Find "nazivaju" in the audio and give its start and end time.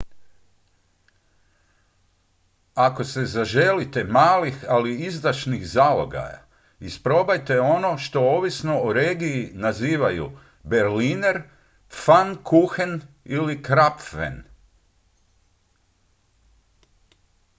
9.53-10.31